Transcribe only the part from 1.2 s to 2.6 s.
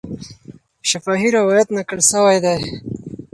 روایت نقل سوی دی.